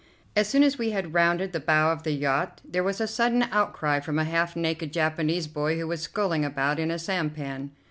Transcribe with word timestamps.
As 0.35 0.49
soon 0.49 0.63
as 0.63 0.79
we 0.79 0.89
had 0.89 1.13
rounded 1.13 1.51
the 1.51 1.59
bow 1.59 1.91
of 1.91 2.01
the 2.01 2.11
yacht 2.13 2.59
there 2.67 2.81
was 2.81 2.99
a 2.99 3.05
sudden 3.07 3.43
outcry 3.51 3.99
from 3.99 4.17
a 4.17 4.23
half 4.23 4.55
naked 4.55 4.91
Japanese 4.91 5.45
boy 5.45 5.77
who 5.77 5.85
was 5.87 6.01
sculling 6.01 6.43
about 6.43 6.79
in 6.79 6.89
a 6.89 6.97
sampan. 6.97 7.69